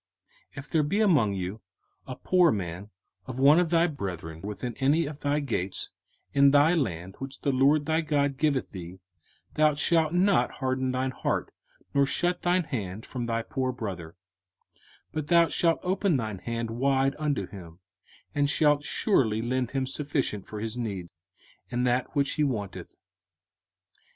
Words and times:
05:015:007 0.53 0.57
If 0.57 0.69
there 0.71 0.81
be 0.81 0.99
among 0.99 1.33
you 1.35 1.61
a 2.07 2.15
poor 2.15 2.51
man 2.51 2.89
of 3.27 3.37
one 3.39 3.59
of 3.59 3.69
thy 3.69 3.85
brethren 3.85 4.41
within 4.41 4.73
any 4.79 5.05
of 5.05 5.19
thy 5.19 5.39
gates 5.39 5.93
in 6.33 6.49
thy 6.49 6.73
land 6.73 7.17
which 7.19 7.41
the 7.41 7.51
LORD 7.51 7.85
thy 7.85 8.01
God 8.01 8.37
giveth 8.37 8.71
thee, 8.71 8.99
thou 9.53 9.75
shalt 9.75 10.11
not 10.11 10.53
harden 10.53 10.91
thine 10.91 11.11
heart, 11.11 11.53
nor 11.93 12.07
shut 12.07 12.41
thine 12.41 12.63
hand 12.63 13.05
from 13.05 13.27
thy 13.27 13.43
poor 13.43 13.71
brother: 13.71 14.15
05:015:008 15.09 15.11
But 15.11 15.27
thou 15.27 15.47
shalt 15.49 15.79
open 15.83 16.17
thine 16.17 16.39
hand 16.39 16.71
wide 16.71 17.15
unto 17.19 17.45
him, 17.45 17.77
and 18.33 18.49
shalt 18.49 18.83
surely 18.83 19.43
lend 19.43 19.69
him 19.69 19.85
sufficient 19.85 20.47
for 20.47 20.59
his 20.59 20.77
need, 20.79 21.09
in 21.69 21.83
that 21.83 22.15
which 22.15 22.31
he 22.31 22.43
wanteth. 22.43 22.97